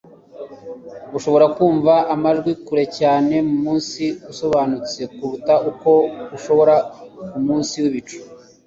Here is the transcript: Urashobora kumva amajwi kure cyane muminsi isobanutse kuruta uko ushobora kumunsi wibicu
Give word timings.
Urashobora 1.09 1.45
kumva 1.55 1.93
amajwi 2.13 2.51
kure 2.65 2.85
cyane 2.99 3.35
muminsi 3.49 4.03
isobanutse 4.31 5.01
kuruta 5.15 5.53
uko 5.69 5.89
ushobora 6.37 6.75
kumunsi 7.31 7.75
wibicu 7.83 8.19